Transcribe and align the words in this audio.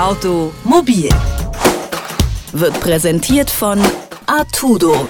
Automobil 0.00 1.10
wird 2.52 2.80
präsentiert 2.80 3.50
von 3.50 3.78
Artudo, 4.24 5.06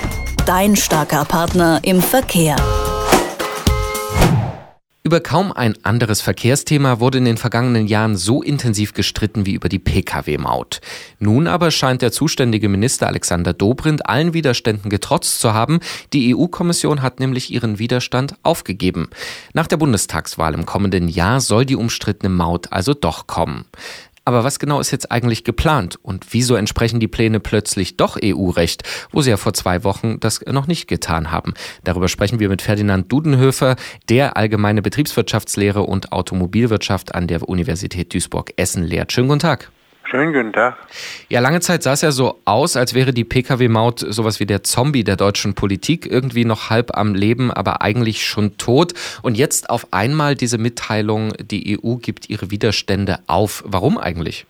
dein 0.46 0.74
starker 0.74 1.24
Partner 1.24 1.78
im 1.84 2.02
Verkehr. 2.02 2.56
Über 5.02 5.20
kaum 5.20 5.50
ein 5.50 5.76
anderes 5.82 6.20
Verkehrsthema 6.20 7.00
wurde 7.00 7.18
in 7.18 7.24
den 7.24 7.36
vergangenen 7.36 7.86
Jahren 7.86 8.16
so 8.16 8.42
intensiv 8.42 8.92
gestritten 8.92 9.46
wie 9.46 9.54
über 9.54 9.68
die 9.68 9.78
Pkw-Maut. 9.78 10.80
Nun 11.18 11.46
aber 11.46 11.70
scheint 11.70 12.02
der 12.02 12.12
zuständige 12.12 12.68
Minister 12.68 13.06
Alexander 13.06 13.52
Dobrindt 13.52 14.06
allen 14.06 14.34
Widerständen 14.34 14.90
getrotzt 14.90 15.40
zu 15.40 15.54
haben. 15.54 15.80
Die 16.12 16.34
EU-Kommission 16.34 17.00
hat 17.00 17.18
nämlich 17.18 17.50
ihren 17.52 17.78
Widerstand 17.78 18.34
aufgegeben. 18.42 19.08
Nach 19.52 19.66
der 19.66 19.78
Bundestagswahl 19.78 20.54
im 20.54 20.66
kommenden 20.66 21.08
Jahr 21.08 21.40
soll 21.40 21.64
die 21.64 21.76
umstrittene 21.76 22.30
Maut 22.30 22.70
also 22.70 22.92
doch 22.92 23.26
kommen. 23.26 23.64
Aber 24.24 24.44
was 24.44 24.58
genau 24.58 24.80
ist 24.80 24.90
jetzt 24.90 25.10
eigentlich 25.10 25.44
geplant 25.44 25.98
und 26.02 26.26
wieso 26.30 26.54
entsprechen 26.54 27.00
die 27.00 27.08
Pläne 27.08 27.40
plötzlich 27.40 27.96
doch 27.96 28.18
EU-Recht, 28.22 28.82
wo 29.10 29.22
sie 29.22 29.30
ja 29.30 29.36
vor 29.36 29.54
zwei 29.54 29.82
Wochen 29.82 30.20
das 30.20 30.40
noch 30.46 30.66
nicht 30.66 30.88
getan 30.88 31.30
haben? 31.30 31.54
Darüber 31.84 32.08
sprechen 32.08 32.38
wir 32.38 32.48
mit 32.48 32.62
Ferdinand 32.62 33.10
Dudenhöfer, 33.10 33.76
der 34.08 34.36
allgemeine 34.36 34.82
Betriebswirtschaftslehre 34.82 35.82
und 35.82 36.12
Automobilwirtschaft 36.12 37.14
an 37.14 37.26
der 37.26 37.48
Universität 37.48 38.12
Duisburg-Essen 38.12 38.84
lehrt. 38.84 39.12
Schönen 39.12 39.28
guten 39.28 39.40
Tag. 39.40 39.70
Schönen 40.10 40.32
guten 40.32 40.52
Tag. 40.52 40.76
Ja, 41.28 41.38
lange 41.38 41.60
Zeit 41.60 41.84
sah 41.84 41.92
es 41.92 42.00
ja 42.00 42.10
so 42.10 42.40
aus, 42.44 42.76
als 42.76 42.94
wäre 42.94 43.12
die 43.12 43.22
Pkw-Maut 43.22 44.00
sowas 44.00 44.40
wie 44.40 44.46
der 44.46 44.64
Zombie 44.64 45.04
der 45.04 45.14
deutschen 45.14 45.54
Politik, 45.54 46.04
irgendwie 46.04 46.44
noch 46.44 46.68
halb 46.68 46.96
am 46.96 47.14
Leben, 47.14 47.52
aber 47.52 47.80
eigentlich 47.80 48.26
schon 48.26 48.56
tot. 48.56 48.92
Und 49.22 49.38
jetzt 49.38 49.70
auf 49.70 49.92
einmal 49.92 50.34
diese 50.34 50.58
Mitteilung, 50.58 51.32
die 51.40 51.78
EU 51.78 51.94
gibt 51.94 52.28
ihre 52.28 52.50
Widerstände 52.50 53.20
auf. 53.28 53.62
Warum 53.64 53.98
eigentlich? 53.98 54.46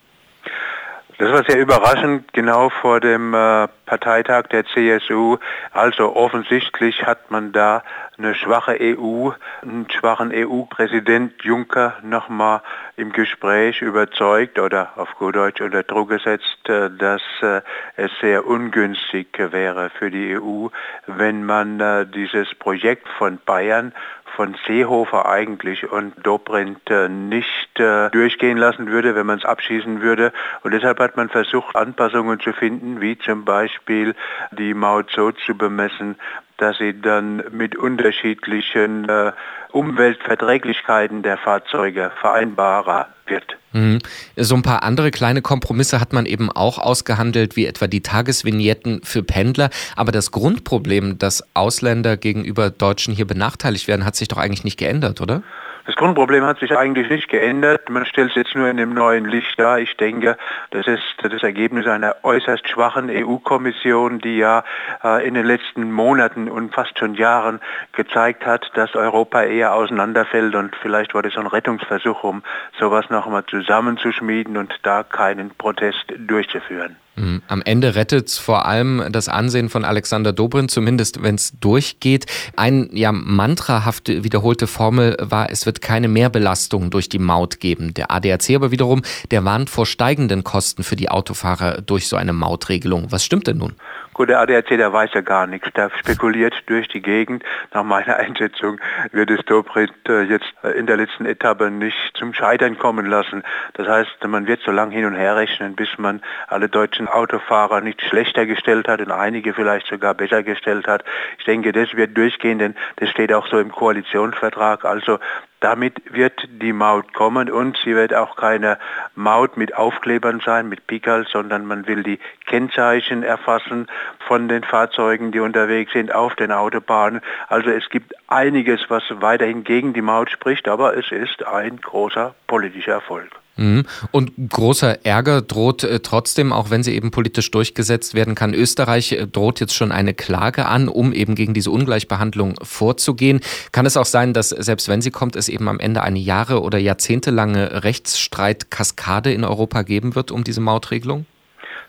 Das 1.21 1.31
war 1.33 1.45
sehr 1.45 1.61
überraschend, 1.61 2.33
genau 2.33 2.71
vor 2.71 2.99
dem 2.99 3.35
äh, 3.35 3.69
Parteitag 3.85 4.45
der 4.45 4.65
CSU. 4.65 5.37
Also 5.71 6.17
offensichtlich 6.17 7.05
hat 7.05 7.31
man 7.31 7.53
da 7.53 7.83
eine 8.17 8.35
schwache 8.35 8.79
EU, 8.81 9.29
einen 9.61 9.87
schwachen 9.91 10.33
EU-Präsident 10.33 11.45
Juncker 11.45 11.99
nochmal 12.03 12.63
im 12.97 13.13
Gespräch 13.13 13.83
überzeugt 13.83 14.59
oder 14.59 14.93
auf 14.97 15.15
gut 15.19 15.37
Deutsch 15.37 15.61
unter 15.61 15.83
Druck 15.83 16.09
gesetzt, 16.09 16.67
äh, 16.71 16.89
dass 16.89 17.21
äh, 17.43 17.61
es 17.97 18.11
sehr 18.23 18.47
ungünstig 18.47 19.29
wäre 19.37 19.91
für 19.91 20.11
die 20.11 20.41
EU, 20.41 20.69
wenn 21.07 21.45
man 21.45 22.11
dieses 22.13 22.55
Projekt 22.55 23.07
von 23.19 23.39
Bayern 23.45 23.93
von 24.37 24.57
Seehofer 24.67 25.27
eigentlich 25.27 25.91
und 25.91 26.15
Dobrindt 26.25 26.91
nicht 27.09 27.79
durchgehen 27.79 28.59
lassen 28.59 28.91
würde, 28.91 29.15
wenn 29.15 29.27
man 29.27 29.39
es 29.39 29.45
abschießen 29.45 30.03
würde. 30.03 30.33
Und 30.63 30.73
deshalb 30.73 30.99
hat 31.01 31.17
man 31.17 31.29
versucht, 31.29 31.77
Anpassungen 31.77 32.41
zu 32.41 32.53
finden, 32.53 33.01
wie 33.01 33.19
zum 33.19 33.45
Beispiel 33.45 34.15
die 34.53 34.75
Maut 34.75 35.11
so 35.11 35.33
zu 35.33 35.57
bemessen, 35.57 36.17
dass 36.61 36.79
sie 36.79 37.01
dann 37.01 37.43
mit 37.51 37.77
unterschiedlichen 37.77 39.09
äh, 39.09 39.33
Umweltverträglichkeiten 39.73 41.23
der 41.23 41.39
Fahrzeuge 41.39 42.11
vereinbarer 42.21 43.09
wird. 43.27 43.57
Mhm. 43.73 44.01
So 44.37 44.57
ein 44.57 44.63
paar 44.63 44.83
andere 44.83 45.11
kleine 45.11 45.43
Kompromisse 45.43 46.01
hat 46.01 46.13
man 46.13 46.27
eben 46.27 46.51
auch 46.51 46.79
ausgehandelt, 46.79 47.57
wie 47.57 47.67
etwa 47.67 47.87
die 47.87 48.03
Tagesvignetten 48.03 49.03
für 49.05 49.23
Pendler. 49.23 49.71
Aber 49.97 50.13
das 50.13 50.33
Grundproblem, 50.33 51.19
dass 51.19 51.45
Ausländer 51.55 52.17
gegenüber 52.17 52.71
Deutschen 52.71 53.15
hier 53.15 53.27
benachteiligt 53.27 53.89
werden, 53.89 54.05
hat 54.05 54.17
sich 54.17 54.29
doch 54.29 54.39
eigentlich 54.39 54.65
nicht 54.65 54.79
geändert, 54.79 55.21
oder? 55.21 55.43
Das 55.87 55.97
Grundproblem 55.97 56.45
hat 56.45 56.59
sich 56.59 56.77
eigentlich 56.77 57.09
nicht 57.09 57.29
geändert. 57.29 57.89
Man 57.89 58.05
stellt 58.05 58.31
es 58.31 58.37
jetzt 58.37 58.55
nur 58.55 58.69
in 58.69 58.77
dem 58.77 58.93
neuen 58.93 59.25
Licht 59.25 59.59
dar. 59.59 59.79
Ich 59.79 59.97
denke, 59.97 60.37
das 60.71 60.87
ist 60.87 61.03
das 61.23 61.43
Ergebnis 61.43 61.87
einer 61.87 62.17
äußerst 62.23 62.69
schwachen 62.69 63.09
EU-Kommission, 63.11 64.19
die 64.19 64.37
ja 64.37 64.65
äh, 65.03 65.27
in 65.27 65.35
den 65.35 65.47
letzten 65.47 65.91
Monaten 65.91 66.51
und 66.51 66.75
fast 66.75 66.99
schon 66.99 67.15
Jahren 67.15 67.61
gezeigt 67.93 68.45
hat, 68.45 68.71
dass 68.75 68.95
Europa 68.95 69.43
eher 69.43 69.75
auseinanderfällt 69.75 70.55
und 70.55 70.77
vielleicht 70.77 71.15
war 71.15 71.23
das 71.23 71.37
ein 71.37 71.47
Rettungsversuch, 71.47 72.25
um 72.25 72.43
sowas 72.79 73.09
nochmal 73.11 73.45
zusammenzuschmieden 73.47 74.57
und 74.57 74.79
da 74.83 75.03
keinen 75.03 75.51
Protest 75.51 76.13
durchzuführen. 76.17 76.97
Mhm. 77.21 77.43
Am 77.49 77.63
Ende 77.63 77.95
rettet 77.95 78.31
vor 78.31 78.67
allem 78.67 79.05
das 79.11 79.29
Ansehen 79.29 79.69
von 79.69 79.85
Alexander 79.85 80.33
Dobrindt, 80.33 80.71
zumindest 80.71 81.23
wenn 81.23 81.35
es 81.35 81.53
durchgeht. 81.61 82.27
Ein 82.57 82.89
ja 82.93 83.13
mantrahaft 83.13 84.09
wiederholte 84.09 84.67
Formel 84.67 85.17
war, 85.21 85.51
es 85.51 85.67
wird 85.67 85.83
keine 85.83 86.09
Mehrbelastung 86.09 86.91
durch 86.91 87.09
die 87.09 87.19
Maut 87.19 87.61
geben. 87.61 87.95
Der 87.95 88.11
ADAC 88.11 88.51
aber 88.55 88.71
wiederum, 88.71 89.03
der 89.31 89.45
warnt 89.45 89.71
vor 89.71 89.87
steigenden 89.87 90.45
Kosten 90.45 90.83
für 90.83 90.97
die 90.97 91.11
Autofahrer 91.11 91.83
durch 91.83 92.09
so 92.09 92.17
eine 92.17 92.33
Mautregelung. 92.33 93.11
Was 93.11 93.25
stimmt 93.25 93.47
denn 93.47 93.59
nun? 93.59 93.75
Gut, 94.21 94.29
der 94.29 94.41
ADAC, 94.41 94.77
der 94.77 94.93
weiß 94.93 95.15
ja 95.15 95.23
gar 95.23 95.47
nichts. 95.47 95.73
Der 95.73 95.89
spekuliert 95.99 96.53
durch 96.67 96.89
die 96.89 97.01
Gegend. 97.01 97.43
Nach 97.73 97.85
meiner 97.85 98.17
Einschätzung 98.19 98.79
wird 99.13 99.31
es 99.31 99.43
Dobrindt 99.47 99.95
äh, 100.11 100.25
jetzt 100.25 100.53
äh, 100.63 100.73
in 100.73 100.85
der 100.85 100.99
letzten 100.99 101.25
Etappe 101.25 101.71
nicht 101.71 101.97
zum 102.19 102.35
Scheitern 102.35 102.77
kommen 102.77 103.07
lassen. 103.07 103.43
Das 103.73 103.89
heißt, 103.89 104.23
man 104.27 104.47
wird 104.47 104.61
so 104.61 104.73
lange 104.73 104.95
hin 104.95 105.07
und 105.07 105.15
her 105.15 105.37
rechnen, 105.37 105.75
bis 105.75 105.89
man 105.97 106.21
alle 106.49 106.69
deutschen 106.69 107.09
Autofahrer 107.09 107.81
nicht 107.81 108.03
schlechter 108.03 108.45
gestellt 108.45 108.89
hat 108.89 109.01
und 109.01 109.11
einige 109.11 109.55
vielleicht 109.55 109.87
sogar 109.87 110.13
besser 110.13 110.43
gestellt 110.43 110.87
hat. 110.87 111.03
Ich 111.39 111.47
denke, 111.47 111.73
das 111.73 111.97
wird 111.97 112.15
durchgehen, 112.15 112.59
denn 112.59 112.75
das 112.97 113.09
steht 113.09 113.33
auch 113.33 113.47
so 113.47 113.59
im 113.59 113.73
Koalitionsvertrag. 113.73 114.85
Also 114.85 115.19
damit 115.61 116.03
wird 116.13 116.49
die 116.51 116.73
Maut 116.73 117.13
kommen 117.13 117.51
und 117.51 117.79
sie 117.85 117.95
wird 117.95 118.15
auch 118.15 118.37
keine 118.37 118.79
Maut 119.15 119.57
mit 119.57 119.75
Aufklebern 119.77 120.41
sein, 120.45 120.69
mit 120.69 120.87
Pickel, 120.87 121.27
sondern 121.31 121.67
man 121.67 121.87
will 121.87 122.03
die 122.03 122.19
Kennzeichen 122.47 123.23
erfassen 123.23 123.87
von 124.27 124.49
den 124.49 124.65
Fahrzeugen, 124.65 125.33
die 125.33 125.41
unterwegs 125.41 125.93
sind 125.93 126.15
auf 126.15 126.35
den 126.35 126.51
Autobahnen. 126.51 127.21
Also 127.49 127.71
es 127.71 127.89
gibt 127.91 128.15
einiges, 128.29 128.81
was 128.89 129.03
weiterhin 129.11 129.65
gegen 129.65 129.93
die 129.93 130.03
Maut 130.03 130.31
spricht, 130.31 130.69
aber 130.69 130.97
es 130.97 131.11
ist 131.13 131.47
ein 131.47 131.81
großer 131.81 132.35
politischer 132.47 132.93
Erfolg. 132.93 133.40
Mhm. 133.57 133.85
Und 134.11 134.33
großer 134.49 135.05
Ärger 135.05 135.43
droht 135.43 135.85
äh, 135.85 136.01
trotzdem, 136.01 136.53
auch 136.53 136.71
wenn 136.71 136.83
sie 136.83 136.95
eben 136.95 137.11
politisch 137.11 137.51
durchgesetzt 137.51 138.15
werden 138.15 138.35
kann. 138.35 138.55
Österreich 138.55 139.13
äh, 139.13 139.27
droht 139.27 139.61
jetzt 139.61 139.75
schon 139.75 139.93
eine 139.93 140.15
Klage 140.15 140.67
an, 140.67 140.89
um 140.89 141.13
eben 141.13 141.35
gegen 141.35 141.53
diese 141.53 141.71
Ungleichbehandlung 141.71 142.55
vorzugehen. 142.63 143.41
Kann 143.73 143.87
es 143.87 143.97
auch 143.97 144.07
sein, 144.07 144.33
dass 144.33 144.51
selbst 144.51 144.89
wenn 144.89 145.03
sie 145.03 145.11
kommt, 145.11 145.37
es 145.37 145.49
eben 145.49 145.69
am 145.69 145.79
Ende 145.79 146.03
eine 146.03 146.19
Jahre- 146.19 146.63
oder 146.63 146.79
jahrzehntelange 146.79 147.85
Rechtsstreitkaskade 147.85 149.33
in 149.33 149.45
Europa 149.45 149.83
geben 149.83 150.15
wird 150.15 150.31
um 150.31 150.45
diese 150.45 150.61
Mautregelung? 150.61 151.27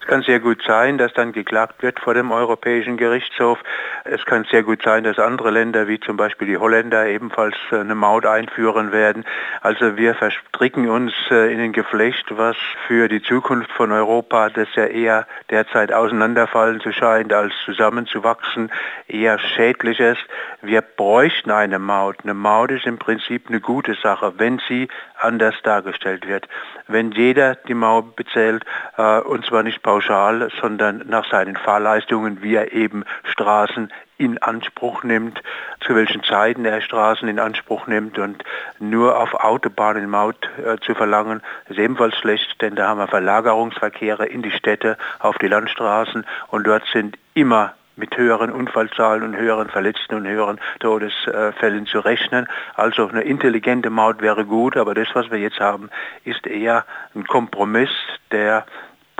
Es 0.02 0.08
kann 0.08 0.24
sehr 0.24 0.40
gut 0.40 0.64
sein, 0.66 0.98
dass 0.98 1.14
dann 1.14 1.32
geklagt 1.32 1.84
wird 1.84 2.00
vor 2.00 2.16
dem 2.16 2.32
Europäischen 2.32 2.98
Gerichtshof. 2.98 3.60
Es 4.04 4.26
kann 4.26 4.46
sehr 4.50 4.64
gut 4.64 4.82
sein, 4.84 5.04
dass 5.04 5.20
andere 5.20 5.52
Länder 5.52 5.88
wie 5.88 6.00
zum 6.00 6.18
Beispiel 6.18 6.48
die 6.48 6.58
Holländer 6.58 7.06
ebenfalls 7.06 7.56
äh, 7.72 7.78
eine 7.78 7.94
Maut 7.94 8.26
einführen 8.26 8.92
werden. 8.92 9.26
Also 9.62 9.98
wir 9.98 10.16
verstricken 10.16 10.90
uns 10.90 11.14
äh, 11.30 11.54
in 11.54 11.60
ein 11.60 11.72
Geflecht, 11.72 12.26
was 12.32 12.58
für 12.88 13.10
die 13.10 13.22
Zukunft 13.22 13.72
von 13.72 13.92
Europa, 13.92 14.50
das 14.50 14.68
ja 14.74 14.86
eher 14.86 15.28
derzeit 15.52 15.94
auseinanderfallen 15.94 16.82
zu 16.82 16.92
scheint, 16.92 17.32
als 17.32 17.54
zusammenzuwachsen, 17.64 18.72
eher 19.08 19.38
schädlich 19.38 20.00
ist. 20.00 20.26
Wir 20.64 20.82
bräuchten 20.82 21.52
eine 21.52 21.78
Maut. 21.78 22.18
Eine 22.24 22.34
Maut 22.34 22.72
ist 22.72 22.88
im 22.88 22.98
Prinzip 22.98 23.50
eine 23.50 23.60
gute 23.60 23.94
Sache, 23.94 24.34
wenn 24.38 24.60
sie 24.68 24.88
anders 25.20 25.56
dargestellt 25.62 26.28
wird. 26.28 26.48
Wenn 26.88 27.12
jeder 27.12 27.54
die 27.56 27.76
Maut 27.76 28.16
bezählt, 28.16 28.66
äh, 28.98 29.20
und 29.20 29.46
zwar 29.46 29.62
nicht 29.62 29.84
pauschal, 29.84 29.91
sondern 30.00 31.04
nach 31.08 31.30
seinen 31.30 31.56
Fahrleistungen, 31.58 32.42
wie 32.42 32.56
er 32.56 32.72
eben 32.72 33.04
Straßen 33.24 33.92
in 34.18 34.38
Anspruch 34.38 35.04
nimmt, 35.04 35.42
zu 35.80 35.96
welchen 35.96 36.24
Zeiten 36.24 36.64
er 36.64 36.82
Straßen 36.82 37.28
in 37.28 37.40
Anspruch 37.40 37.88
nimmt 37.88 38.20
und 38.20 38.44
nur 38.80 39.20
auf 39.20 39.34
Autobahnen 39.34 40.10
Maut 40.10 40.48
äh, 40.64 40.78
zu 40.78 40.94
verlangen, 40.94 41.42
ist 41.68 41.80
ebenfalls 41.80 42.16
schlecht, 42.18 42.62
denn 42.62 42.76
da 42.76 42.88
haben 42.88 43.00
wir 43.00 43.08
Verlagerungsverkehre 43.08 44.28
in 44.28 44.44
die 44.44 44.52
Städte, 44.52 44.98
auf 45.20 45.40
die 45.40 45.48
Landstraßen 45.48 46.26
und 46.50 46.68
dort 46.68 46.84
sind 46.94 47.18
immer 47.34 47.74
mit 47.96 48.16
höheren 48.18 48.52
Unfallzahlen 48.52 49.24
und 49.24 49.36
höheren 49.36 49.70
Verletzten 49.70 50.16
und 50.16 50.28
höheren 50.28 50.60
Todesfällen 50.80 51.86
zu 51.86 52.00
rechnen. 52.00 52.48
Also 52.76 53.08
eine 53.08 53.22
intelligente 53.22 53.90
Maut 53.90 54.22
wäre 54.22 54.46
gut, 54.46 54.78
aber 54.78 54.94
das, 54.94 55.08
was 55.14 55.30
wir 55.30 55.40
jetzt 55.40 55.60
haben, 55.60 55.90
ist 56.24 56.48
eher 56.48 56.86
ein 57.16 57.26
Kompromiss, 57.26 57.92
der 58.32 58.66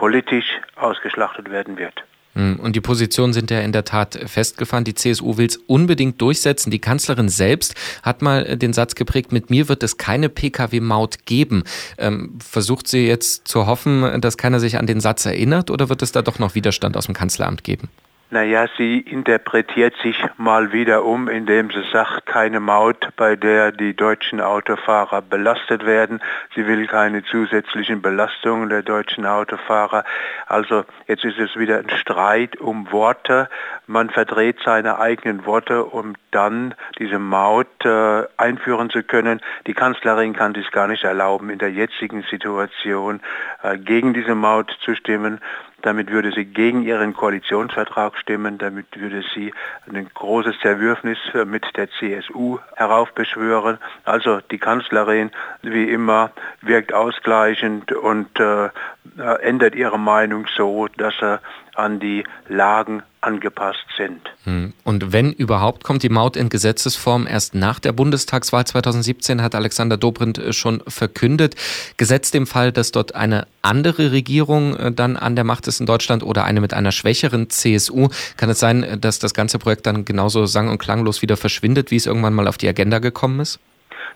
politisch 0.02 0.60
ausgeschlachtet 0.78 1.52
werden 1.52 1.78
wird. 1.78 1.94
Hm, 2.34 2.60
und 2.60 2.76
die 2.76 2.82
Positionen 2.82 3.34
sind 3.34 3.52
ja 3.52 3.60
in 3.60 3.72
der 3.72 3.86
Tat 3.86 4.18
festgefahren. 4.26 4.84
Die 4.84 4.96
CSU 4.96 5.38
will 5.38 5.46
es 5.46 5.58
unbedingt 5.58 6.20
durchsetzen. 6.20 6.72
Die 6.72 6.80
Kanzlerin 6.80 7.30
selbst 7.30 7.76
hat 8.02 8.24
mal 8.24 8.58
den 8.58 8.74
Satz 8.74 8.96
geprägt, 8.96 9.32
mit 9.32 9.52
mir 9.52 9.70
wird 9.70 9.84
es 9.84 9.98
keine 9.98 10.30
Pkw-Maut 10.30 11.28
geben. 11.28 11.66
Ähm, 12.00 12.40
versucht 12.44 12.88
sie 12.88 13.06
jetzt 13.06 13.48
zu 13.48 13.68
hoffen, 13.68 14.22
dass 14.22 14.38
keiner 14.38 14.60
sich 14.60 14.80
an 14.80 14.88
den 14.88 15.02
Satz 15.02 15.28
erinnert 15.28 15.70
oder 15.70 15.88
wird 15.90 16.02
es 16.02 16.12
da 16.12 16.24
doch 16.24 16.40
noch 16.40 16.56
Widerstand 16.56 16.98
aus 16.98 17.06
dem 17.06 17.14
Kanzleramt 17.14 17.64
geben? 17.64 17.88
Naja, 18.34 18.68
sie 18.78 18.98
interpretiert 19.02 19.94
sich 20.02 20.16
mal 20.38 20.72
wieder 20.72 21.04
um, 21.04 21.28
indem 21.28 21.70
sie 21.70 21.84
sagt, 21.92 22.26
keine 22.26 22.62
Maut, 22.62 23.10
bei 23.18 23.36
der 23.36 23.74
die 23.74 23.94
deutschen 23.94 24.40
Autofahrer 24.40 25.22
belastet 25.22 25.86
werden. 25.86 26.22
Sie 26.56 26.66
will 26.66 26.88
keine 26.88 27.26
zusätzlichen 27.26 28.02
Belastungen 28.02 28.70
der 28.70 28.84
deutschen 28.84 29.26
Autofahrer. 29.26 30.06
Also 30.48 30.86
jetzt 31.08 31.26
ist 31.26 31.40
es 31.40 31.58
wieder 31.58 31.80
ein 31.80 31.90
Streit 31.90 32.56
um 32.56 32.90
Worte. 32.94 33.50
Man 33.86 34.10
verdreht 34.10 34.60
seine 34.64 34.98
eigenen 34.98 35.46
Worte, 35.46 35.84
um 35.84 36.14
dann 36.32 36.74
diese 37.00 37.20
Maut 37.20 37.68
äh, 37.84 38.24
einführen 38.38 38.90
zu 38.90 39.04
können. 39.04 39.42
Die 39.68 39.74
Kanzlerin 39.74 40.32
kann 40.32 40.54
sich 40.56 40.72
gar 40.72 40.88
nicht 40.88 41.04
erlauben, 41.04 41.50
in 41.50 41.60
der 41.60 41.72
jetzigen 41.72 42.24
Situation 42.32 43.20
äh, 43.62 43.78
gegen 43.78 44.14
diese 44.14 44.36
Maut 44.36 44.74
zu 44.86 44.96
stimmen. 44.96 45.42
Damit 45.82 46.12
würde 46.12 46.32
sie 46.32 46.46
gegen 46.46 46.84
ihren 46.84 47.14
Koalitionsvertrag 47.14 48.14
stimmen. 48.22 48.58
Damit 48.58 48.88
würde 49.00 49.24
sie 49.34 49.54
ein 49.92 50.10
großes 50.14 50.60
Zerwürfnis 50.62 51.18
mit 51.46 51.66
der 51.76 51.90
CSU 51.92 52.60
heraufbeschwören. 52.76 53.78
Also 54.06 54.40
die 54.52 54.58
Kanzlerin, 54.58 55.32
wie 55.62 55.90
immer, 55.90 56.32
wirkt 56.62 56.94
ausgleichend 56.94 57.92
und 57.92 58.40
äh, 58.40 58.70
ändert 59.42 59.76
ihre 59.76 60.00
Meinung 60.00 60.48
so, 60.56 60.88
dass 60.98 61.16
er 61.22 61.42
an 61.76 62.00
die 62.00 62.24
Lagen 62.48 63.04
angepasst 63.22 63.86
sind. 63.98 64.22
Hm. 64.46 64.74
Und 64.84 65.14
wenn 65.14 65.32
überhaupt, 65.32 65.84
kommt 65.84 66.02
die 66.04 66.10
Maut 66.10 66.36
in 66.36 66.50
Gesetzesform 66.50 67.28
erst 67.28 67.54
nach 67.54 67.80
der 67.80 67.92
Bundestagswahl 67.92 68.66
2017, 68.66 69.42
hat 69.42 69.54
Alexander 69.54 69.98
Dobrindt 69.98 70.40
äh, 70.40 70.54
schon 70.54 70.82
verkündet. 70.88 71.56
Gesetzt 71.98 72.34
dem 72.34 72.48
Fall, 72.48 72.72
dass 72.72 72.92
dort 72.92 73.16
eine 73.16 73.48
andere 73.62 74.12
Regierung 74.12 74.76
äh, 74.76 74.92
dann 74.92 75.18
an 75.18 75.36
der 75.36 75.46
Macht 75.46 75.68
ist 75.68 75.80
in 75.80 75.86
Deutschland 75.86 76.24
oder 76.24 76.46
eine 76.46 76.62
mit 76.62 76.74
einer 76.74 76.92
schwächeren 76.92 77.50
CSU, 77.50 78.10
kann 78.38 78.50
es 78.50 78.60
sein, 78.60 78.98
dass 79.00 79.20
das 79.20 79.34
ganze 79.34 79.60
Projekt 79.60 79.86
dann 79.86 80.04
genauso 80.04 80.46
sang- 80.48 80.70
und 80.70 80.80
klanglos 80.80 81.22
wieder 81.22 81.38
verschwindet, 81.38 81.92
wie 81.92 81.98
es 81.98 82.08
irgendwann 82.08 82.34
mal 82.34 82.48
auf 82.48 82.58
die 82.58 82.68
Agenda 82.68 83.00
gekommen 83.00 83.40
ist? 83.40 83.60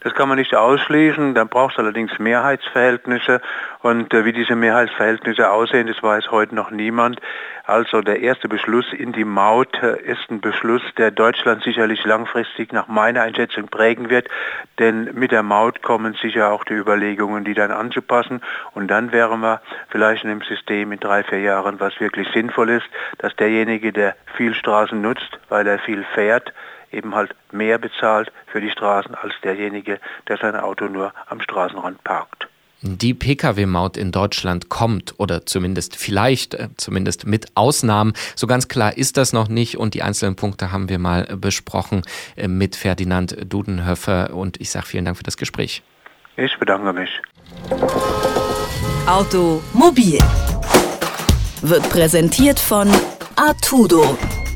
Das 0.05 0.13
kann 0.13 0.29
man 0.29 0.37
nicht 0.37 0.53
ausschließen, 0.53 1.33
dann 1.33 1.49
braucht 1.49 1.73
es 1.73 1.79
allerdings 1.79 2.19
Mehrheitsverhältnisse. 2.19 3.41
Und 3.81 4.13
äh, 4.13 4.23
wie 4.23 4.33
diese 4.33 4.55
Mehrheitsverhältnisse 4.55 5.49
aussehen, 5.49 5.87
das 5.87 6.03
weiß 6.03 6.29
heute 6.29 6.53
noch 6.53 6.69
niemand. 6.69 7.19
Also 7.63 8.01
der 8.01 8.19
erste 8.19 8.47
Beschluss 8.47 8.85
in 8.93 9.13
die 9.13 9.25
Maut 9.25 9.81
äh, 9.81 9.99
ist 9.99 10.29
ein 10.29 10.41
Beschluss, 10.41 10.83
der 10.99 11.09
Deutschland 11.09 11.63
sicherlich 11.63 12.05
langfristig 12.05 12.71
nach 12.71 12.87
meiner 12.87 13.23
Einschätzung 13.23 13.67
prägen 13.67 14.11
wird, 14.11 14.27
denn 14.77 15.09
mit 15.15 15.31
der 15.31 15.41
Maut 15.41 15.81
kommen 15.81 16.13
sicher 16.21 16.51
auch 16.51 16.65
die 16.65 16.75
Überlegungen, 16.75 17.43
die 17.43 17.55
dann 17.55 17.71
anzupassen. 17.71 18.43
Und 18.75 18.89
dann 18.89 19.11
wären 19.11 19.39
wir 19.39 19.59
vielleicht 19.89 20.23
in 20.23 20.29
einem 20.29 20.43
System 20.43 20.91
in 20.91 20.99
drei, 20.99 21.23
vier 21.23 21.39
Jahren, 21.39 21.79
was 21.79 21.99
wirklich 21.99 22.27
sinnvoll 22.31 22.69
ist, 22.69 22.85
dass 23.17 23.35
derjenige, 23.37 23.91
der 23.91 24.15
viel 24.35 24.53
Straßen 24.53 25.01
nutzt, 25.01 25.39
weil 25.49 25.65
er 25.65 25.79
viel 25.79 26.05
fährt, 26.13 26.53
eben 26.95 27.13
halt 27.13 27.35
mehr 27.51 27.77
bezahlt 27.77 28.31
für 28.47 28.61
die 28.61 28.71
Straßen 28.71 29.13
als 29.15 29.33
derjenige, 29.43 29.99
der 30.27 30.37
sein 30.37 30.55
Auto 30.55 30.85
nur 30.85 31.13
am 31.27 31.41
Straßenrand 31.41 32.03
parkt. 32.03 32.47
Die 32.81 33.15
Pkw-Maut 33.15 33.97
in 33.97 34.11
Deutschland 34.11 34.69
kommt 34.69 35.15
oder 35.17 35.45
zumindest 35.45 35.95
vielleicht, 35.95 36.53
äh, 36.53 36.69
zumindest 36.77 37.25
mit 37.25 37.47
Ausnahmen. 37.55 38.13
So 38.35 38.45
ganz 38.45 38.67
klar 38.67 38.95
ist 38.95 39.17
das 39.17 39.33
noch 39.33 39.47
nicht 39.47 39.77
und 39.77 39.95
die 39.95 40.03
einzelnen 40.03 40.35
Punkte 40.35 40.71
haben 40.71 40.87
wir 40.87 40.99
mal 40.99 41.23
besprochen 41.37 42.03
äh, 42.35 42.47
mit 42.47 42.75
Ferdinand 42.75 43.37
Dudenhöfer 43.51 44.33
und 44.33 44.61
ich 44.61 44.69
sage 44.69 44.85
vielen 44.85 45.05
Dank 45.05 45.17
für 45.17 45.23
das 45.23 45.37
Gespräch. 45.37 45.81
Ich 46.37 46.57
bedanke 46.59 46.93
mich. 46.93 47.09
Automobil 49.07 50.19
wird 51.61 51.89
präsentiert 51.89 52.59
von 52.59 52.87
Artudo 53.35 54.14